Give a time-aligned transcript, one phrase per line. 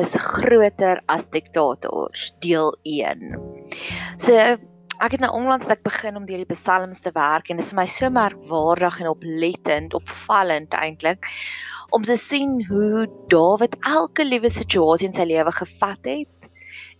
[0.00, 3.34] is groter as diktators deel 1.
[4.18, 4.38] So
[5.02, 7.72] ek het nou onlangs ek begin om deur die psalms te werk en dit is
[7.72, 11.26] vir my so merkwaardig en oplettend, opvallend eintlik
[11.94, 16.30] om te sien hoe Dawid elke liewe situasie in sy lewe gevat het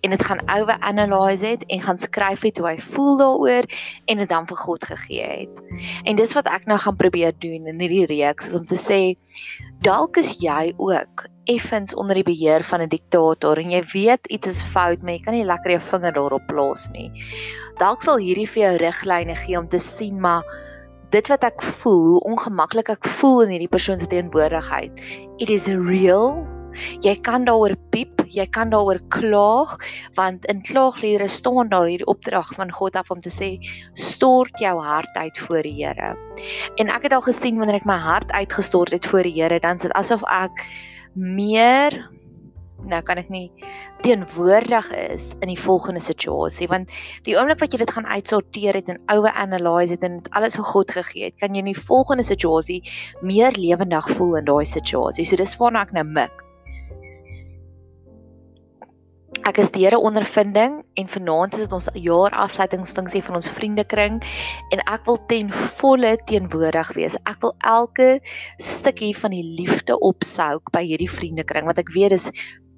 [0.05, 3.69] en dit gaan oor analyse het en gaan skryf het hoe hy voel daaroor
[4.05, 5.63] en dit dan vir God gegee het.
[6.05, 9.01] En dis wat ek nou gaan probeer doen in hierdie reeks is om te sê
[9.87, 14.47] dalk is jy ook effens onder die beheer van 'n diktator en jy weet iets
[14.47, 17.11] is fout, maar jy kan nie lekker jou vinger daarop plaas nie.
[17.79, 20.43] Dalk sal hierdie vir jou riglyne gee om te sien maar
[21.11, 25.01] dit wat ek voel, hoe ongemaklik ek voel in hierdie persoon se teenwoordigheid.
[25.39, 26.47] It is real
[27.05, 29.77] Jy kan daaroor piep, jy kan daaroor klaag,
[30.19, 33.55] want in klaagliedere staan daar hierdie opdrag van God af om te sê
[33.99, 36.15] stort jou hart uit voor die Here.
[36.83, 39.79] En ek het al gesien wanneer ek my hart uitgestort het voor die Here, dan
[39.79, 40.65] is dit asof ek
[41.15, 41.97] meer
[42.85, 43.47] nou kan ek nie
[44.05, 46.93] teenwoordig is in die volgende situasie want
[47.25, 50.59] die oomblik wat jy dit gaan uitsorteer het en oue analyse het en dit alles
[50.61, 52.83] vir God gegee het kan jy in die volgende situasie
[53.23, 55.25] meer lewendig voel in daai situasie.
[55.25, 56.44] So dis waarna ek nou mik
[59.45, 64.15] Ek is deur 'n ondervinding en vanaand is dit ons jaar afsluitingsfunksie van ons vriendekring
[64.73, 67.19] en ek wil ten volle teenwoordig wees.
[67.29, 68.09] Ek wil elke
[68.57, 72.31] stukkie van die liefde opsouk by hierdie vriendekring want ek weet dis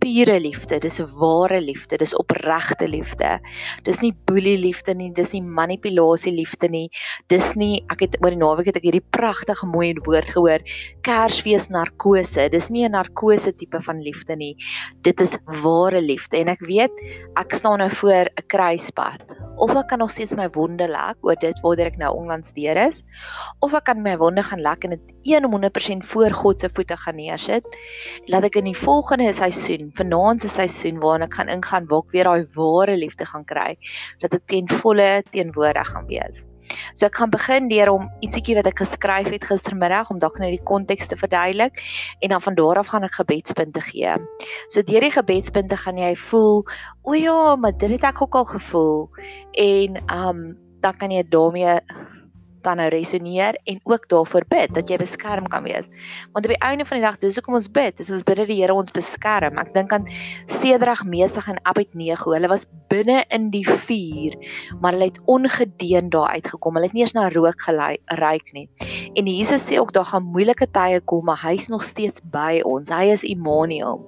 [0.07, 3.37] pure liefde, dis ware liefde, dis opregte liefde.
[3.87, 6.85] Dis nie boelie liefde nie, dis nie manipulasie liefde nie.
[7.33, 10.62] Dis nie ek het oor die naweek het ek hierdie pragtige mooi woord gehoor,
[11.07, 12.47] Kersfees narkose.
[12.53, 14.55] Dis nie 'n narkose tipe van liefde nie.
[15.03, 16.95] Dit is ware liefde en ek weet
[17.37, 19.34] ek staan nou voor 'n kruispunt.
[19.57, 22.77] Of ek kan nog steeds my wonde lek oor dit waartoe ek nou onlangs deur
[22.77, 23.03] is,
[23.61, 27.17] of ek kan my wonde gaan lek en dit 100% voor God se voete gaan
[27.17, 27.65] neersit.
[28.27, 32.12] Laat ek in die volgende seisoen vanaand se seisoen waarna ek gaan ingaan waar ek
[32.15, 33.77] weer daai ware liefde gaan kry
[34.23, 36.45] dat dit ten volle teenwoordig gaan wees.
[36.95, 40.55] So ek gaan begin deur om ietsiekie wat ek geskryf het gistermiddag om dalk net
[40.56, 41.81] die konteks te verduidelik
[42.21, 44.17] en dan van daar af gaan ek gebedspunte gee.
[44.69, 46.65] So deur die gebedspunte gaan jy voel,
[47.03, 49.09] o ja, maar dit het ek ook al gevoel
[49.53, 50.47] en um
[50.81, 51.81] dan kan jy daarmee
[52.66, 55.88] dan nou resoneer en ook daarvoor bid dat jy beskerm kan wees.
[56.34, 57.97] Want op die einde van die dag, dis hoekom ons bid.
[58.00, 59.60] Dis ons bid dat die Here ons beskerm.
[59.62, 60.09] Ek dink aan
[60.50, 62.34] Sedrag, Mesig en Abednego.
[62.34, 64.37] Hulle was binne in die vuur,
[64.81, 66.78] maar hulle het ongedeen daar uitgekom.
[66.78, 68.66] Hulle het nie eens na rook geruik nie.
[69.16, 72.91] En Jesus sê ook daar gaan moeilike tye kom, maar hy's nog steeds by ons.
[72.93, 74.03] Hy is Immanuel.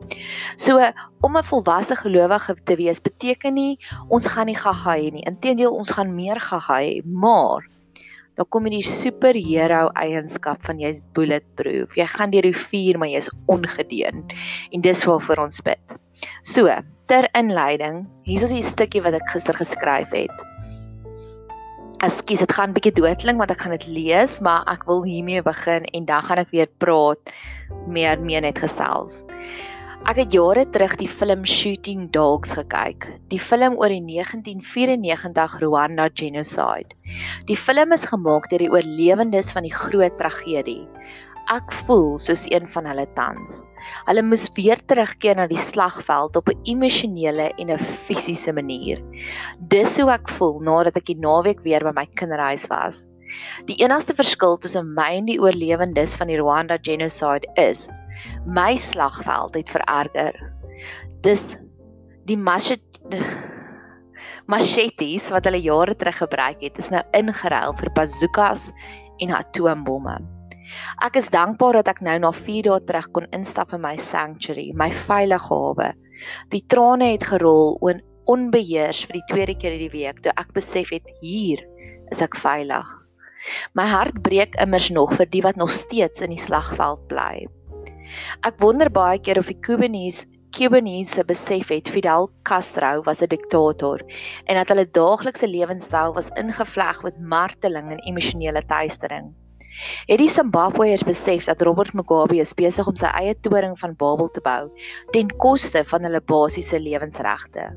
[0.56, 0.78] So
[1.20, 5.24] om 'n volwasse gelowige te wees beteken nie ons gaan nie gaga hê nie.
[5.26, 7.66] Inteendeel, ons gaan meer gaga hê, maar
[8.38, 11.96] dan kom jy die superhero eienskap van jy's bulletproof.
[11.98, 14.22] Jy gaan deur die vuur, maar jy's ongedeen.
[14.70, 15.96] En dis waarvoor ons bid.
[16.46, 16.70] So,
[17.10, 20.36] ter inleiding, hier is 'n stukkie wat ek gister geskryf het.
[21.98, 25.42] Ekskuus, dit gaan 'n bietjie doodling want ek gaan dit lees, maar ek wil hiermee
[25.42, 27.18] begin en dan gaan ek weer praat
[27.86, 29.24] meer meer net gesels.
[30.06, 36.06] Ek het jare terug die film Shooting Dogs gekyk, die film oor die 1994 Rwanda
[36.14, 36.94] genocide.
[37.50, 40.86] Die film is gemaak deur die oorlewendes van die groot tragedie.
[41.50, 43.64] Ek voel soos een van hulle tans.
[44.06, 49.02] Hulle moes weer terugkeer na die slagveld op 'n emosionele en 'n fisiese manier.
[49.58, 53.08] Dis hoe ek voel nadat ek die naweek weer by my kinderhuis was.
[53.66, 57.90] Die enigste verskil tussen my en die oorlewendes van die Rwanda genocide is
[58.46, 60.36] my slagveld het vererger.
[61.24, 61.56] Dis
[62.28, 63.24] die machetes
[65.32, 68.62] wat hulle jare terug gebruik het, is nou ingeruil vir bazookas
[69.24, 70.16] en atoombomme.
[71.04, 74.68] Ek is dankbaar dat ek nou na 4 dae terug kon instap in my sanctuary,
[74.76, 75.88] my veilige hawe.
[76.52, 80.90] Die trane het gerol on onbeheers vir die tweede keer hierdie week toe ek besef
[80.92, 81.62] het hier
[82.12, 82.88] is ek veilig.
[83.78, 87.46] My hart breek immers nog vir die wat nog steeds in die slagveld bly.
[88.42, 90.26] Ek wonder baie keer of die Cubanese
[90.58, 94.00] Cubanese besef het Fidel Castro was 'n diktator
[94.44, 99.34] en dat hulle daaglikse lewenstyl was ingevleg met marteling en emosionele teistering.
[100.06, 104.40] Het die Zimbabweërs besef dat Robert Mugabe besig om sy eie toring van Babel te
[104.40, 104.70] bou
[105.12, 107.68] ten koste van hulle basiese lewensregte?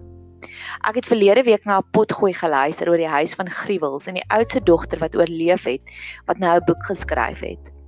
[0.88, 4.30] Ek het verlede week na 'n potgooi geluister oor die huis van gruwels en die
[4.30, 5.83] oudste dogter wat oorleef het
[6.25, 7.81] wat nou 'n boek geskryf het.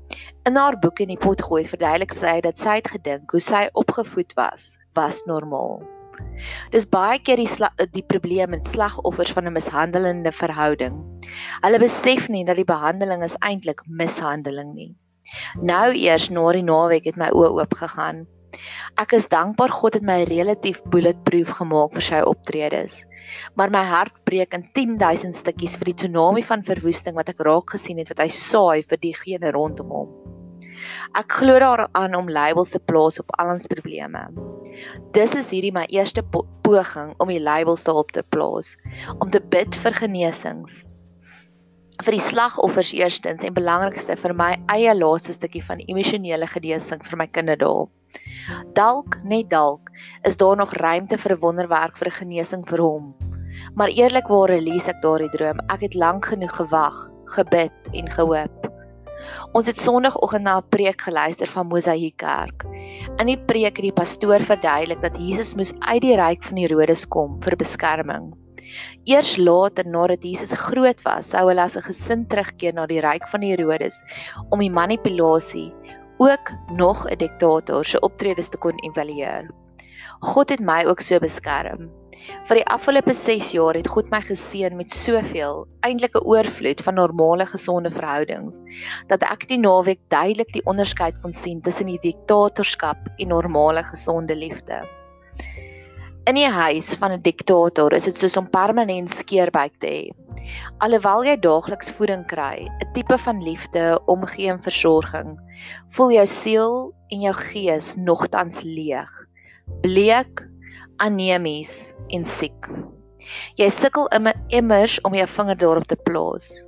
[0.44, 3.62] In haar boek in die pot gooi verduidelik sy dat sy het gedink hoe sy
[3.80, 5.78] opgevoed was, was normaal.
[6.74, 11.00] Dis baie keer die die probleem met slagoffers van 'n mishandelende verhouding.
[11.64, 14.92] Hulle besef nie dat die behandeling is eintlik mishandeling nie.
[15.62, 18.26] Nou eers na die naweek het my oë oop gegaan.
[19.02, 23.00] Ek is dankbaar God het my relatief bulletproof gemaak vir sy optredes.
[23.58, 27.74] Maar my hart breek in 10000 stukkies vir die tsunami van verwoesting wat ek raak
[27.74, 30.14] gesien het wat hy saai vir diegene rondom hom.
[31.18, 34.28] Ek glo daaraan om labels te plaas op al ons probleme.
[35.18, 38.76] Dis is hierdie my eerste po poging om die labels te op te plaas,
[39.18, 40.84] om te bid vir genesings
[42.04, 47.20] vir die slagoffers eerstens en belangrikste vir my eie laaste stukkie van emosionele genesing vir
[47.22, 47.86] my kinderdae.
[48.74, 49.90] Dalk net dalk
[50.24, 53.16] is daar nog ruimte vir 'n wonderwerk vir 'n genesing vir hom.
[53.76, 55.60] Maar eerlikwaar lees ek daardie droom.
[55.70, 58.70] Ek het lank genoeg gewag, gebid en gehoop.
[59.54, 62.66] Ons het Sondagoggend na 'n preek geluister van Mosaïek Kerk.
[63.20, 67.06] In die preek het die pastoor verduidelik dat Jesus moes uit die ryk van Herodes
[67.08, 68.34] kom vir beskerming.
[69.06, 73.28] Eers later nadat Jesus groot was, sou hulle as 'n gesin terugkeer na die ryk
[73.30, 74.02] van Herodes
[74.50, 75.74] om die manipulasie
[76.24, 79.50] ook nog 'n diktator se optredes te kon evalueer.
[80.20, 81.90] God het my ook so beskerm.
[82.48, 86.96] Vir die afgelope 6 jaar het God my geseën met soveel, eintlik 'n oorvloed van
[86.96, 88.60] normale gesonde verhoudings,
[89.08, 94.36] dat ek die naweek duidelik die onderskeid kon sien tussen die diktatorskap en normale gesonde
[94.36, 94.88] liefde.
[96.24, 100.23] In die huis van 'n diktator is dit soos om permanent skeerbuik te hê.
[100.86, 105.38] Alhoewel jy daagliks voeding kry, 'n tipe van liefde, omgee en versorging,
[105.96, 106.76] voel jou siel
[107.10, 109.12] en jou gees nogtans leeg,
[109.82, 110.44] bleek,
[110.98, 112.70] anemies en siek.
[113.60, 114.08] Jy sukkel
[114.50, 116.64] immers om jou vinger daarop te plaas.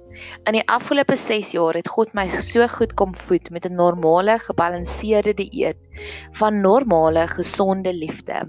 [0.48, 4.38] In die afgelope 6 jaar het God my so goed kom voed met 'n normale,
[4.40, 5.78] gebalanseerde dieet
[6.40, 8.46] van normale, gesonde liefde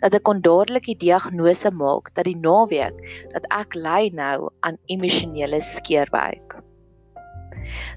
[0.00, 2.94] dat ek kon dadelik die diagnose maak dat die naweek
[3.32, 6.62] dat ek ly nou aan emosionele skeurbuik.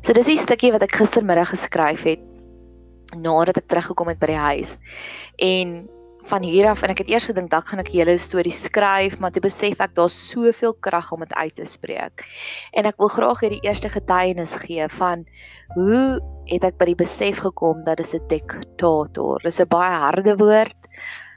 [0.01, 2.19] So dis 'n stukkie wat ek gistermiddag geskryf het
[3.15, 4.77] nadat ek teruggekom het by die huis.
[5.37, 5.89] En
[6.29, 9.31] van hier af en ek het eers gedink dalk gaan ek julle storie skryf, maar
[9.31, 12.25] toe besef ek daar's soveel krag om dit uit te spreek.
[12.77, 15.25] En ek wil graag hierdie eerste getuienis gee van
[15.75, 16.21] hoe
[16.51, 19.41] het ek by die besef gekom dat dit 'n diktator.
[19.43, 20.77] Dis 'n baie harde woord.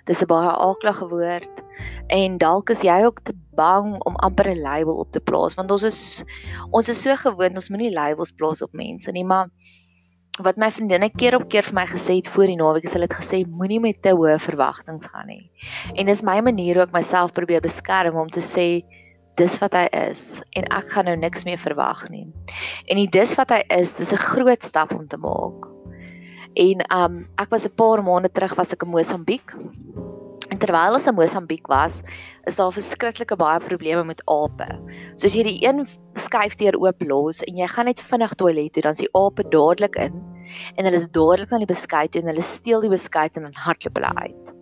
[0.04, 1.62] Dis 'n baie aaklige woord.
[2.08, 5.70] En dalk is jy ook te bang om amper 'n label op te plaas want
[5.70, 6.24] ons is
[6.70, 9.48] ons is so gewoond ons moenie labels plaas op mense nie, maar
[10.42, 13.06] wat my vriendinne keer op keer vir my gesê het voor die naweek is hulle
[13.06, 15.50] het gesê moenie met te hoë verwagtinge gaan nie.
[15.94, 18.82] En dis my manier hoe ek myself probeer beskerm om te sê
[19.38, 22.26] dis wat hy is en ek gaan nou niks meer verwag nie.
[22.90, 25.70] En die dis wat hy is, dis 'n groot stap om te maak.
[26.54, 29.54] En um ek was 'n paar maande terug was ek in Mosambiek.
[30.54, 31.96] En terwyl ons in Mosambiek was,
[32.46, 34.68] is daar verskriklike baie probleme met ape.
[35.18, 35.82] So as jy die een
[36.14, 39.98] skuifdeur oop los en jy gaan net vinnig toilet toe, dan is die ape dadelik
[39.98, 40.20] in
[40.76, 43.98] en hulle is dadelik aan die beskuit en hulle steel die beskuit en dan hardloop
[43.98, 44.52] hulle uit.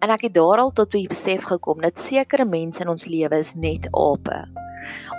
[0.00, 3.44] En ek het daar al tot die besef gekom dat sekere mense in ons lewe
[3.44, 4.40] is net ape.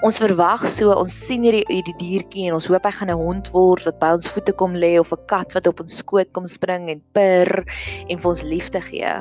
[0.05, 3.47] Ons verwag so, ons sien hierdie hierdie diertjie en ons hoop hy gaan 'n hond
[3.53, 6.45] word wat by ons voete kom lê of 'n kat wat op ons skoot kom
[6.45, 7.65] spring en purr
[8.09, 9.13] en vir ons liefde gee.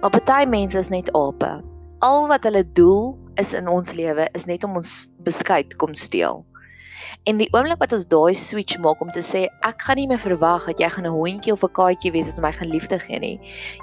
[0.00, 1.60] Maar party mense is net ape.
[2.00, 6.40] Al wat hulle doel is in ons lewe is net om ons beskuit kom steel.
[7.28, 10.24] En die oomblik wat ons daai switch maak om te sê ek gaan nie meer
[10.24, 13.18] verwag dat jy gaan 'n hondjie of 'n katjie wees wat my gaan liefde gee
[13.18, 13.38] nie.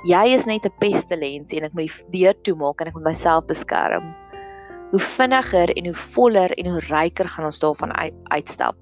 [0.05, 3.45] Jy is net 'n pestilens en ek moet die deur toemaak en ek moet myself
[3.45, 4.15] beskerm
[4.91, 7.93] hoe vinniger en hoe voller en hoe ryker gaan ons daarvan
[8.23, 8.75] uitstap.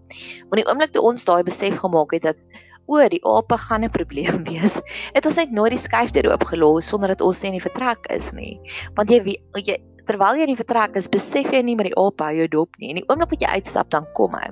[0.50, 2.42] Want die oomblik toe ons daai besef gemaak het dat
[2.89, 4.80] o, die ape gaan 'n probleem wees,
[5.13, 8.32] het ons net nooit die skuifdeur oopgelos sonder dat ons nie in die vertrek is
[8.34, 8.58] nie.
[8.98, 9.78] Want jy jy
[10.10, 12.80] terwyl jy in die vertrek is, besef jy nie meer die aap hou jou dop
[12.82, 12.89] nie.
[12.92, 14.50] En die oomblik wat jy uitstap, dan kom hy.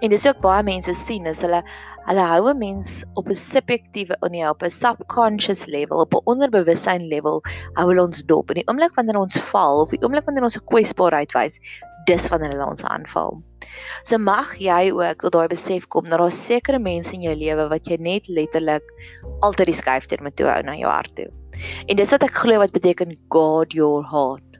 [0.00, 1.62] En dis ook baie mense sien is hulle
[2.06, 6.26] hulle hou 'n mens op 'n subjektiewe of nee, op 'n subconscious level, op 'n
[6.26, 7.42] onderbewussyn level,
[7.74, 8.50] hou hulle ons dop.
[8.50, 11.60] En die oomblik wanneer ons val of die oomblik wanneer ons 'n kwesbaarheid wys,
[12.06, 13.42] dis wanneer hulle ons aanval.
[14.02, 17.68] So mag jy ook tot daai besef kom dat daar sekere mense in jou lewe
[17.68, 18.82] wat jy net letterlik
[19.40, 21.30] altyd die skuifdeur moet toe hou na jou hart toe.
[21.86, 24.51] En dis wat ek glo wat beteken God your heart.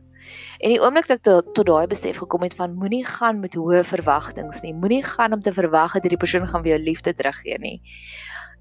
[0.62, 3.56] En die oomblik dat ek tot, tot daai besef gekom het van moenie gaan met
[3.58, 4.74] hoë verwagtinge nie.
[4.78, 7.80] Moenie gaan om te verwag dat hierdie persoon gaan vir jou liefde teruggee nie.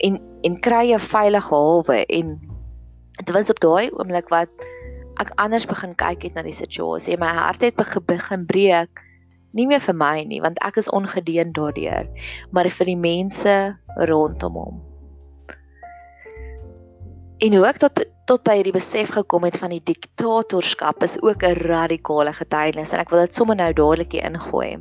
[0.02, 2.40] En en kry 'n veilige hawe en
[3.20, 4.50] dit was op daai oomblik wat
[5.22, 7.18] ek anders begin kyk het na die situasie.
[7.18, 9.06] My hart het begin breek
[9.54, 12.08] nie meer vir my nie want ek is ongedeen daardeur,
[12.52, 13.78] maar vir die mense
[14.10, 14.91] rondom hom.
[17.42, 21.44] En hoe ek tot tot by hierdie besef gekom het van die diktatorskap is ook
[21.44, 24.78] 'n radikale getuienis en ek wil dit sommer nou dadelik hier ingooi.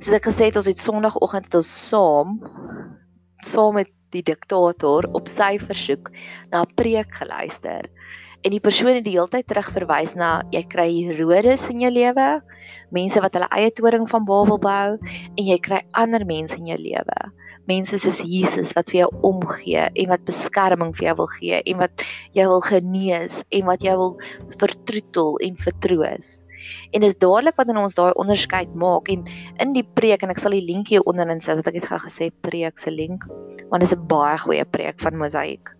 [0.00, 2.40] Soos ek gesê het, ons het Sondagoggend het ons saam
[3.46, 6.10] saam met die diktator op sy versoek
[6.50, 7.86] na 'n preek geluister.
[8.40, 11.90] En die persoon het die hele tyd terug verwys na jy kry Herodes in jou
[11.92, 12.28] lewe,
[12.96, 16.78] mense wat hulle eie toring van Babel bou en jy kry ander mense in jou
[16.80, 17.18] lewe.
[17.68, 21.82] Mense soos Jesus wat vir jou omgee en wat beskerming vir jou wil gee en
[21.82, 22.04] wat
[22.38, 24.14] jou wil genees en wat jou wil
[24.62, 26.30] vertroetel en vertroos.
[26.96, 29.26] En dis dadelik wanneer ons daai onderskeid maak en
[29.60, 32.00] in die preek en ek sal die link hier onderin sit dat ek het gou
[32.06, 33.28] gesê preek se link
[33.68, 35.76] want dit is 'n baie goeie preek van Mosaïek.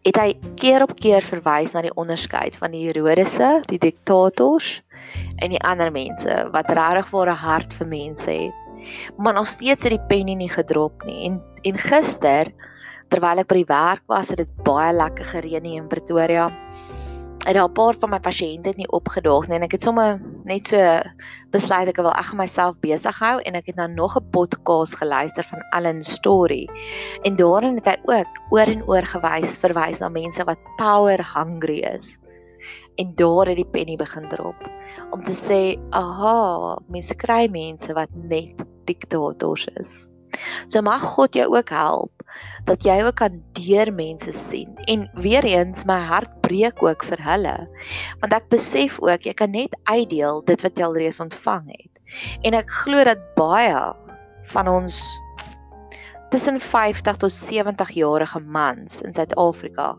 [0.00, 4.80] Het hy keer op keer verwys na die onderskeid van die Herodese, die diktators
[5.44, 8.54] en die ander mense wat regtig vir 'n hart vir mense het.
[9.16, 11.26] Maar nog steeds het die pen nie gedrop nie.
[11.28, 12.52] En en gister
[13.08, 16.50] terwyl ek by die werk was, het dit baie lekker gereën in Pretoria
[17.50, 20.20] het daar 'n paar van my pasiënte het nie opgedaag nie en ek het sommer
[20.44, 20.78] net so
[21.50, 25.44] besluit ek wil ek myself besig hou en ek het nou nog 'n podcast geluister
[25.44, 26.68] van Ellen Story.
[27.22, 31.78] En daarin het hy ook oor en oor gewys verwys na mense wat power hungry
[31.78, 32.18] is.
[32.96, 34.70] En daar het die penny begin drop.
[35.10, 40.09] Om te sê aha mense kry mense wat net diktators is
[40.68, 42.12] So mag God jou ook help
[42.68, 44.76] dat jy ook kan deur mense sien.
[44.86, 47.56] En weer eens my hart breek ook vir hulle.
[48.20, 51.92] Want ek besef ook jy kan net uitdeel dit wat jy alreeds ontvang het.
[52.46, 53.82] En ek glo dat baie
[54.54, 55.00] van ons
[56.30, 59.96] tussen 50 tot 70 jarige mans in Suid-Afrika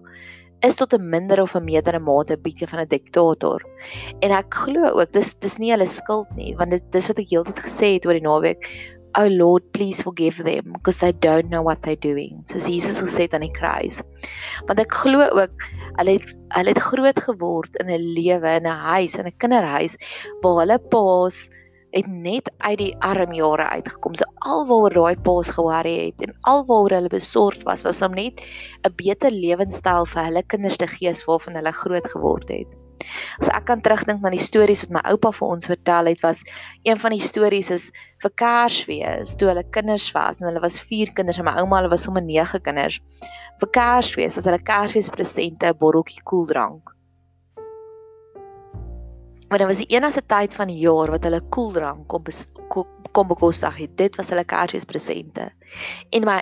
[0.61, 3.65] is tot 'n minder of 'n meerdere mate bietjie van 'n diktator.
[4.21, 7.29] En ek glo ook dis dis nie hulle skuld nie, want dit dis wat ek
[7.29, 8.69] heeltyd gesê het oor die naweek
[9.13, 12.43] Oh Lord, please forgive them because they don't know what they're doing.
[12.45, 13.99] So Jesus gesê aan die kruis.
[14.67, 15.65] Want ek glo ook
[15.97, 19.97] hulle het hulle het groot geword in 'n lewe in 'n huis, in 'n kinderhuis
[20.41, 21.49] waar hulle paas
[21.91, 24.15] het net uit die arm jare uitgekom.
[24.15, 28.39] So alwaaroor daai paas ge-worry het en alwaaroor hulle besorgd was, was om net
[28.87, 32.80] 'n beter lewenstyl vir hulle kinders te gee waarvan hulle groot geword het.
[33.41, 36.43] As ek kan terugdink na die stories wat my oupa vir ons vertel het, was
[36.87, 37.89] een van die stories is
[38.23, 41.93] vir Kersfees, toe hulle kinders was en hulle was 4 kinders en my ouma hulle
[41.93, 43.01] was sommer 9 kinders.
[43.61, 46.95] Vir Kersfees was hulle Kersfeespresente 'n botteltjie koeldrank.
[49.51, 52.23] Maar dit was die enigste tyd van die jaar wat hulle koeldrank kon
[53.11, 53.97] kom bekostig het.
[53.99, 55.49] Dit was hulle Kersfeespresente.
[56.15, 56.37] En my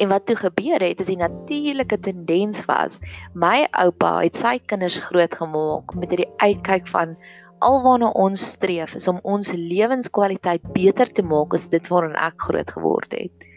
[0.00, 2.96] en wat toe gebeur het is die natuurlike tendens was
[3.36, 7.12] my oupa het sy kinders grootgemaak met hierdie uitkyk van
[7.60, 12.76] alwaarna ons streef is om ons lewenskwaliteit beter te maak as dit waarin ek groot
[12.78, 13.52] geword het.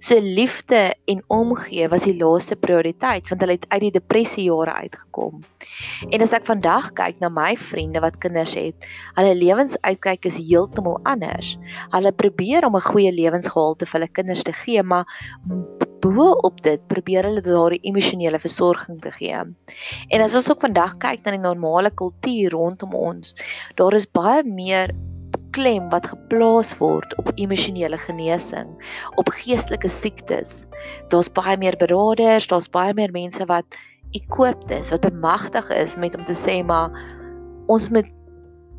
[0.00, 4.74] So liefde en omgee was die laaste prioriteit want hulle het uit die depressie jare
[4.84, 5.42] uitgekom.
[6.10, 8.88] En as ek vandag kyk na my vriende wat kinders het,
[9.18, 11.56] hulle lewensuitkyk is heeltemal anders.
[11.94, 15.06] Hulle probeer om 'n goeie lewensgehalte vir hulle kinders te gee, maar
[16.02, 19.38] bo op dit probeer hulle daardie emosionele versorging te gee.
[20.08, 23.34] En as ons ook vandag kyk na die normale kultuur rondom ons,
[23.78, 24.90] daar is baie meer
[25.56, 28.70] klem wat geplaas word op emosionele genesing,
[29.20, 30.62] op geestelike siektes.
[31.12, 33.78] Daar's baie meer beraders, daar's baie meer mense wat
[34.16, 36.92] equipped is, wat bemagtig is met om te sê maar
[37.72, 38.08] ons moet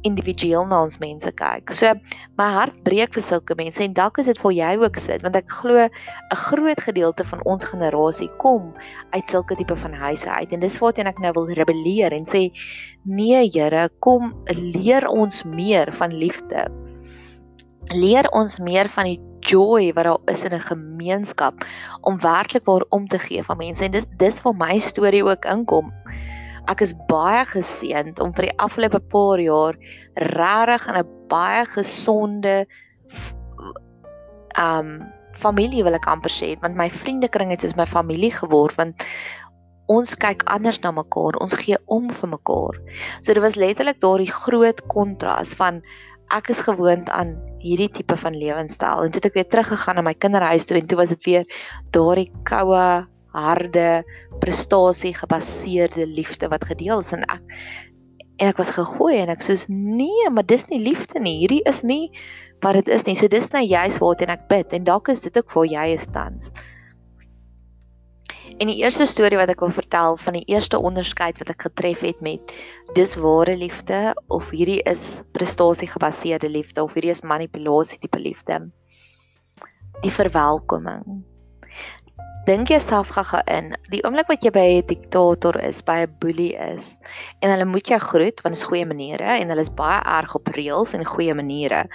[0.07, 1.73] individueel na ons mense kyk.
[1.75, 1.93] So
[2.39, 5.35] my hart breek vir sulke mense en dalk is dit vir jou ook sit want
[5.39, 5.89] ek glo 'n
[6.45, 8.73] groot gedeelte van ons generasie kom
[9.15, 12.51] uit sulke tipe van huise uit en dis waarteen ek nou wil rebelleer en sê
[13.05, 16.67] nee Here, kom leer ons meer van liefde.
[17.93, 21.65] Leer ons meer van die joy wat daar is in 'n gemeenskap
[22.01, 25.45] om werklik waar om te gee van mense en dis dis waar my storie ook
[25.45, 25.91] inkom
[26.71, 29.77] ek is baie geseënd om vir die afgelope paar jaar
[30.15, 32.65] regtig in 'n baie gesonde
[34.59, 35.03] um
[35.33, 39.03] familie wil ek amper sê want my vriendekring het soos my familie geword want
[39.91, 42.79] ons kyk anders na mekaar ons gee om vir mekaar.
[43.21, 45.81] So dit was letterlik daardie groot kontras van
[46.31, 49.03] ek is gewoond aan hierdie tipe van lewenstyl.
[49.03, 51.45] En toe het ek weer teruggegaan na my kinderhuis toe en toe was dit weer
[51.91, 52.85] daardie koue
[53.33, 54.03] harde
[54.41, 57.41] prestasie gebaseerde liefde wat gedeel is en ek
[58.41, 61.37] en ek was gegooi en ek sê nee, maar dis nie liefde nie.
[61.43, 62.09] Hierdie is nie
[62.63, 63.15] wat dit is nie.
[63.19, 66.07] So dis nou juist waarteen ek bid en dalk is dit ook vir jy is
[66.11, 66.53] tans.
[68.61, 72.03] En die eerste storie wat ek wil vertel van die eerste onderskeid wat ek getref
[72.05, 72.53] het met
[72.97, 78.61] dis ware liefde of hierdie is prestasie gebaseerde liefde of hierdie is manipulasie tipe liefde.
[80.03, 81.23] Die verwelkoming
[82.45, 86.53] dink jouself gaga in die oomblik wat jy by 'n diktator is, by 'n boelie
[86.59, 86.99] is
[87.41, 90.35] en hulle moet jou groet want dit is goeie maniere en hulle is baie erg
[90.35, 91.87] op reëls en goeie maniere,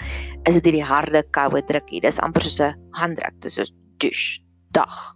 [0.49, 2.01] is dit hierdie harde koue drukkie.
[2.01, 4.41] Dis amper soos 'n handdruk, dis soos dush.
[4.71, 5.15] dag.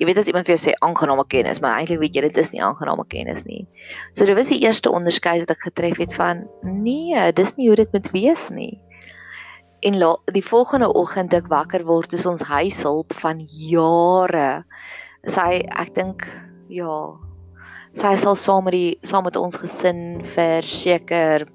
[0.00, 2.52] Jy weet as iemand vir jou sê aangename kennis, maar eintlik weet jy dit is
[2.52, 3.66] nie aangename kennis nie.
[4.14, 7.76] So dit was die eerste onderskeid wat ek getref het van nee, dis nie hoe
[7.76, 8.80] dit moet wees nie.
[9.86, 14.64] En la, die volgende oggend ek wakker word, is ons huishulp van jare.
[15.30, 16.26] Sy ek dink
[16.72, 16.96] ja,
[17.94, 21.46] sy sal saam met die saam met ons gesin vir seker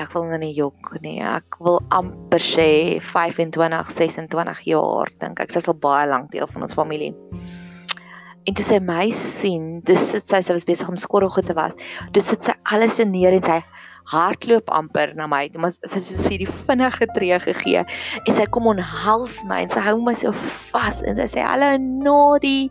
[0.00, 1.18] ek wil nou nie jok nie.
[1.26, 2.68] Ek wil amper sê
[3.02, 5.52] 25, 26 jaar dink ek.
[5.52, 7.12] Sy is al baie lank deel van ons familie.
[8.42, 11.76] En toe sy my sien, dis sit sy sy was besig om skorrelgoed te was.
[12.16, 13.60] Dis sit sy alles neer en sy
[14.10, 15.44] hardloop amper na my.
[15.58, 19.82] Maar sy het vir die vinnige tree gegee en sy kom onhals my en sy
[19.84, 20.32] hou my so
[20.72, 22.70] vas en sy sê hallo Nodi.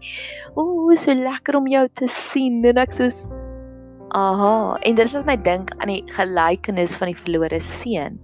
[0.55, 2.61] Ooh, so lekker om jou te sien.
[2.65, 3.25] En ek soos
[4.11, 8.17] Aha, en dit laat my dink aan die gelykenis van die verlore seun.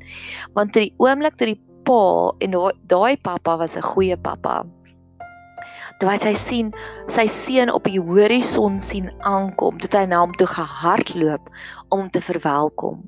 [0.57, 2.57] Want toe die oomblik toe die pa en
[2.91, 4.65] daai pappa was 'n goeie pappa.
[5.99, 6.71] Toe hy sien
[7.09, 11.49] sy seun op die horison sien aankom, het hy na hom toe gehardloop
[11.89, 13.01] om hom te verwelkom.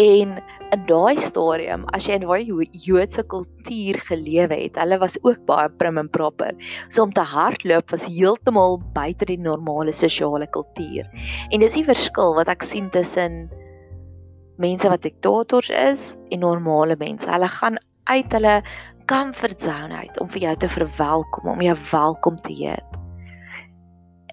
[0.00, 0.36] En
[0.72, 5.68] in daai stadium, as jy in daai Joodse kultuur gelewe het, hulle was ook baie
[5.80, 6.54] prim en proper.
[6.88, 11.08] So om te hardloop was heeltemal buite die normale sosiale kultuur.
[11.50, 13.44] En dis die verskil wat ek sien tussen
[14.62, 17.28] mense wat diktators is en normale mense.
[17.28, 18.60] Hulle gaan uit hulle
[19.12, 22.96] comfort zone uit om vir jou te verwelkom, om jou welkom te heet.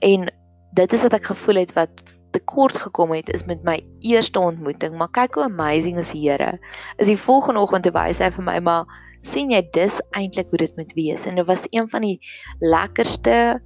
[0.06, 0.30] En
[0.78, 4.96] dit is wat ek gevoel het wat tekort gekom het is met my eerste ontmoeting,
[4.96, 6.54] maar kyk hoe amazing is die Here.
[7.02, 8.88] Is die volgende oggend te wys hy vir my maar
[9.26, 12.16] sien jy dis eintlik hoe dit moet wees en dit was een van die
[12.64, 13.60] lekkerste,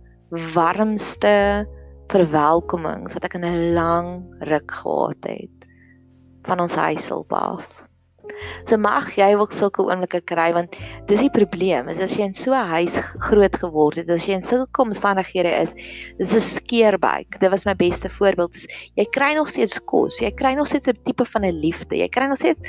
[0.55, 1.35] warmste
[2.09, 4.09] verwelkomings wat ek in 'n lang
[4.49, 5.69] ruk gehad het
[6.49, 7.82] van ons huishulp af.
[8.63, 10.77] So mag jy ook sulke oomblikke kry want
[11.09, 12.95] dis die probleem is as jy in so 'n huis
[13.27, 15.75] groot geword het, as jy in sulke omstandighede is,
[16.17, 17.39] dis so skeerbuik.
[17.39, 18.55] Dit was my beste voorbeeld.
[18.95, 21.95] Jy kry nog steeds kos, jy kry nog steeds 'n tipe van 'n liefde.
[21.95, 22.61] Jy kry nog steeds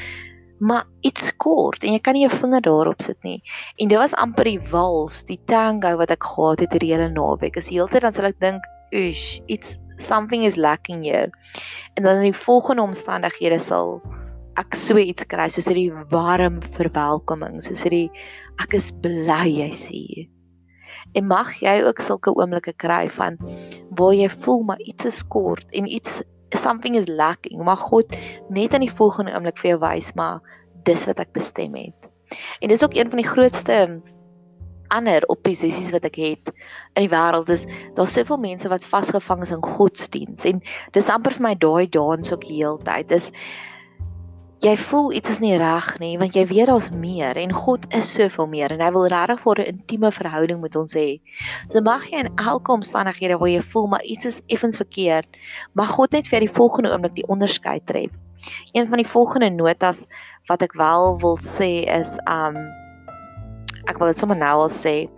[0.58, 3.42] maar iets kort en jy kan nie jou vinger daarop sit nie.
[3.76, 7.56] En dit was amper die wals, die tango wat ek gehad het hierdie hele naweek.
[7.56, 8.62] Is heeltyd dan sal ek dink,
[8.92, 11.30] "Ush, it's something is lacking here."
[11.94, 14.02] En dan in die volgende omstandighede sal
[14.60, 18.08] ek so iets kry soos hierdie warm verwelkoming, soos hierdie
[18.62, 20.28] ek is bly jy's hier.
[21.14, 23.38] En mag jy ook sulke oomblikke kry van
[23.98, 26.22] waar jy voel maar iets is kort en iets
[26.54, 28.14] something is lacking, maar God
[28.48, 30.42] net in die volgende oomblik vir jou wys maar
[30.86, 32.10] dis wat ek bestem het.
[32.62, 33.78] En dis ook een van die grootste
[34.94, 36.50] ander opposisies wat ek het
[36.94, 37.64] in die wêreld is
[37.96, 40.60] daar's soveel mense wat vasgevang is in godsdiens en
[40.94, 43.08] dis amper vir my daai dans ook heeltyd.
[43.10, 43.32] Dis
[44.64, 48.08] jy voel iets is nie reg nie want jy weet daar's meer en God is
[48.16, 51.20] soveel meer en hy wil regtig vir 'n intieme verhouding met ons hê.
[51.68, 55.28] So mag jy in elke omstandighede waar jy voel maar iets is effens verkeerd,
[55.74, 58.10] mag God net vir die volgende oomblik die onderskeid tref.
[58.72, 60.06] Een van die volgende notas
[60.48, 62.56] wat ek wel wil sê is um
[63.86, 65.08] ek wil dit sommer nou al sê.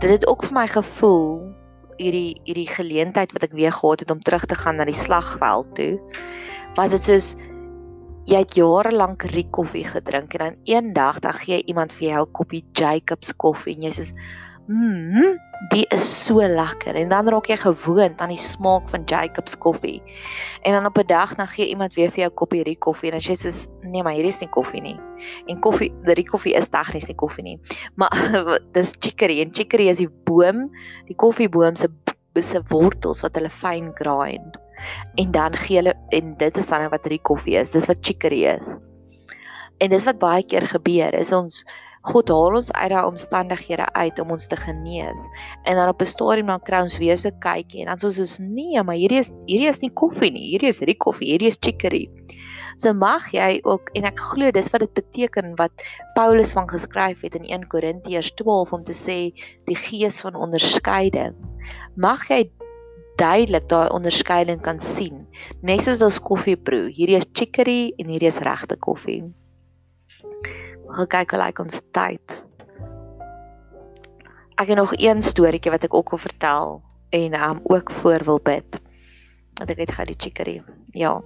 [0.00, 1.54] Dit het ook vir my gevoel
[1.98, 5.74] hierdie hierdie geleentheid wat ek weer gehad het om terug te gaan na die slagveld
[5.74, 6.00] toe.
[6.74, 7.36] Was dit soos
[8.24, 12.22] jy het jare lank Riek koffie gedrink en dan eendag dan gee iemand vir jou
[12.26, 14.04] 'n koppie Jacobs koffie en jy sê
[14.68, 15.36] mmm
[15.70, 16.96] die is so lekker.
[16.96, 20.02] En dan raak jy gewoond aan die smaak van Jacobs koffie.
[20.62, 23.10] En dan op 'n dag dan gee iemand weer vir jou 'n koppie Riek koffie
[23.12, 25.00] en jy sê nee maar hier is nie koffie nie.
[25.46, 27.60] En koffie Riek koffie is tegnies nie koffie nie.
[27.94, 30.70] Maar dis chicory en chicory is die boom
[31.06, 31.88] die koffieboom se
[32.40, 34.63] se wortels wat hulle fyn grind en
[35.30, 37.70] dan gee hulle en dit is dan wat rikoffie is.
[37.70, 38.74] Dis wat chicory is.
[39.78, 41.64] En dis wat baie keer gebeur is ons
[42.04, 45.22] God haal ons uit daai omstandighede uit om ons te genees.
[45.64, 48.18] En dan op 'n stadium dan kry ons weer so kykie en dan sê ons
[48.18, 50.50] is nee, maar hierdie is hierdie is nie koffie nie.
[50.52, 52.10] Hierdie is rikoffie, hierdie is chicory.
[52.76, 55.72] So mag jy ook en ek glo dis wat dit beteken wat
[56.14, 59.32] Paulus van geskryf het in 1 Korintiërs 12 om te sê
[59.64, 61.34] die gees van onderskeiding.
[61.96, 62.50] Mag jy
[63.20, 65.26] duidelik daai onderskeiding kan sien.
[65.62, 69.22] Net soos ons koffie proe, hierdie is chicory en hierdie is regte koffie.
[70.94, 72.40] Gaan kyk hoe lyk ons tyd.
[74.54, 76.76] Ek het nog een storieetjie wat ek ook wil vertel
[77.14, 78.78] en um ook voor wil bid.
[79.58, 80.56] Dat ek het gou die chicory.
[80.94, 81.20] Ja.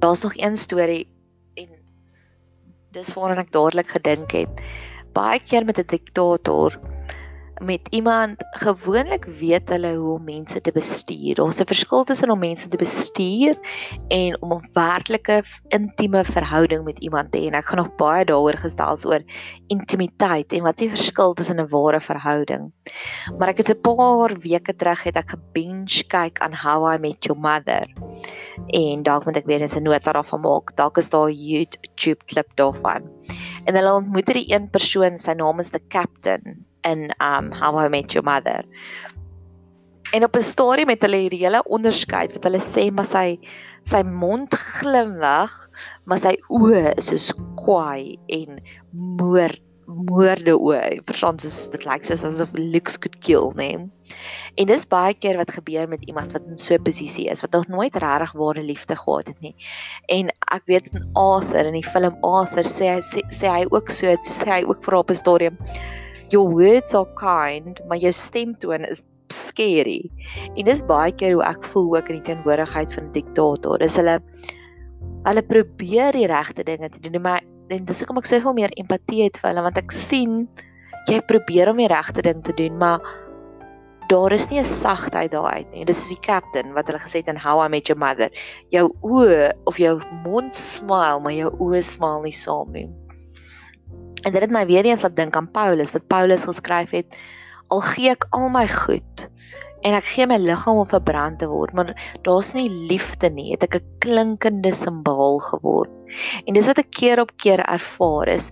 [0.00, 1.06] Daar's nog een storie
[1.54, 1.68] en
[2.92, 4.64] dis waaraan ek dadelik gedink het.
[5.12, 6.80] Baie keer met 'n diktator
[7.62, 11.34] met iemand gewoonlik weet hulle hoe om mense te bestuur.
[11.34, 13.56] Daar's 'n verskil tussen om mense te bestuur
[14.08, 17.46] en om 'n werklike intieme verhouding met iemand te hê.
[17.46, 19.22] En ek gaan nog baie daaroor gesels oor
[19.66, 22.72] intimiteit en wat is die verskil tussen 'n ware verhouding.
[23.38, 27.24] Maar ek het 'n paar weke terug het ek gebinge kyk aan How I Met
[27.24, 27.86] Your Mother.
[28.66, 30.76] En dalk moet ek weer 'n nota daarvan maak.
[30.76, 33.02] Dalk is daar 'n YouTube klip daarvan.
[33.64, 37.88] En hulle ontmoet hierdie een persoon, sy naam is the Captain in um How I
[37.88, 38.64] Met Your Mother.
[40.12, 43.38] En op 'n storie met hulle hierdie hele onderskeid wat hulle sê maar sy
[43.82, 45.52] sy mond glimlag,
[46.04, 48.60] maar sy oë is so kwaai en
[48.92, 51.02] moord moorde oë.
[51.08, 53.68] Verstaan soos dit lyk soos asof looks could kill, né?
[53.76, 53.88] Nee?
[54.60, 57.52] En dis baie keer wat gebeur met iemand wat in so 'n posisie is wat
[57.52, 59.54] nog nooit regtig ware liefde gehad het nie.
[60.06, 63.90] En ek weet in Arthur in die film Arthur sê hy sê, sê hy ook
[63.90, 65.50] so, sê hy ook vir op 'n storie
[66.32, 70.10] your words are kind, maar jou stemtoon is scary.
[70.56, 73.80] En dis baie keer hoe ek voel ook in die teenwoordigheid van diktator.
[73.82, 74.18] Dis hulle
[75.22, 77.42] hulle probeer die regte dinge te doen, maar
[77.72, 80.42] en dis hoekom ek soveel meer empatie het vir hulle want ek sien
[81.08, 83.02] jy probeer om die regte ding te doen, maar
[84.10, 85.84] daar is nie 'n sagtheid daar uit nie.
[85.84, 88.30] Dis soos die captain wat hulle gesê het in How I Met Your Mother.
[88.70, 92.88] Jou oë of jou mond smile, maar jou oë smile nie saam nie.
[94.22, 97.16] En dit het my weer eens laat dink aan Paulus wat Paulus geskryf het:
[97.68, 99.28] Al gee ek al my goed
[99.82, 101.88] en ek gee my liggaam om verbrand te word, maar
[102.22, 105.90] daar's nie liefde nie, het ek 'n klinkende simbool geword.
[106.46, 108.50] En dis wat ek keer op keer ervaar is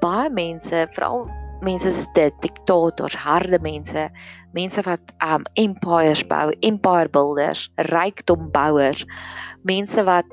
[0.00, 1.28] baie mense, veral
[1.60, 4.08] mense soos dit, diktators, harde mense,
[4.52, 9.04] mense wat um empires bou, empire builders, rykdombouers,
[9.62, 10.26] mense wat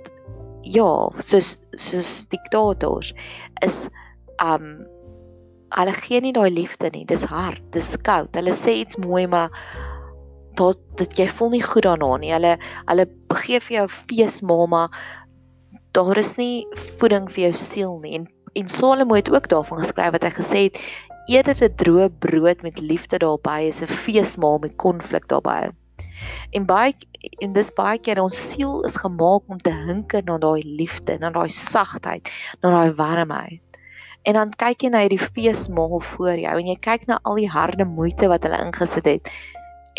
[0.64, 3.14] ja, soos soos diktators
[3.66, 3.90] is
[4.44, 4.88] um
[5.78, 7.06] hulle gee nie daai liefde nie.
[7.06, 8.34] Dis hard, dis koud.
[8.36, 9.54] Hulle sê iets mooi maar
[10.60, 12.34] tot dat jy voel nie goed daarna nie.
[12.34, 12.56] Hulle
[12.90, 13.06] hulle
[13.44, 15.00] gee vir jou feesmaal maar
[15.98, 16.66] daar is nie
[17.00, 18.16] voeding vir jou siel nie.
[18.20, 20.80] En en Salomo het ook daarvan geskryf wat hy gesê het
[21.30, 25.70] eerder 'n droë brood met liefde daarbey is 'n feesmaal met konflik daarbey.
[26.52, 26.94] En baie
[27.44, 31.30] en dis baie keer ons siel is gemaak om te hinker na daai liefde, na
[31.30, 33.69] daai sagtheid, na daai warmheid.
[34.28, 37.50] En dan kyk jy na hierdie feesmaal voor jou en jy kyk na al die
[37.50, 39.32] harde moeite wat hulle ingesit het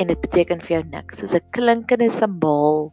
[0.00, 1.20] en dit beteken vir jou niks.
[1.20, 2.92] Dit is 'n klinkende simbool.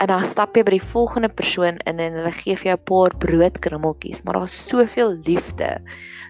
[0.00, 2.84] En dan stap jy by die volgende persoon in en hulle gee vir jou 'n
[2.90, 5.80] paar broodkrummeltjies, maar daar's soveel liefde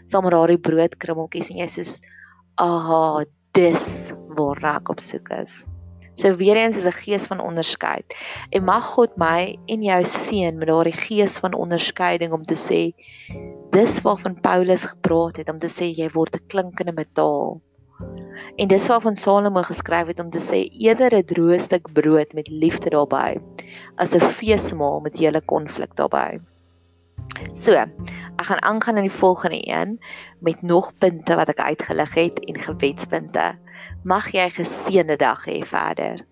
[0.06, 1.98] saam met daardie broodkrummeltjies en jy sê,
[2.56, 5.66] "Aha, dis waar ek op soek is."
[6.14, 8.04] So weer eens is 'n gees van onderskeid.
[8.50, 12.94] En mag God my en jou seën met daardie gees van onderskeiding om te sê
[13.70, 17.60] dis waarvan Paulus gepraat het om te sê jy word 'n klinkende metaal.
[18.56, 22.48] En dis waarvan Salomo geskryf het om te sê eerder 'n droë stuk brood met
[22.48, 23.40] liefde daarbey
[23.96, 26.40] as 'n feesmaal met hele konflik daarbey.
[27.52, 27.72] So,
[28.36, 30.00] ek gaan aangaan in die volgende een
[30.38, 33.58] met nog punte wat ek uitgelig het en gewetspunte.
[34.02, 36.26] Mag jy 'n geseënde dag hê verder.